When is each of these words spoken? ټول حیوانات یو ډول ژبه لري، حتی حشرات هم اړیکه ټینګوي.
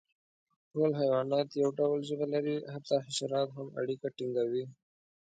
ټول 0.71 0.91
حیوانات 1.01 1.47
یو 1.61 1.69
ډول 1.79 1.99
ژبه 2.09 2.25
لري، 2.33 2.57
حتی 2.73 2.95
حشرات 3.05 3.49
هم 3.57 3.67
اړیکه 3.81 4.07
ټینګوي. 4.17 4.65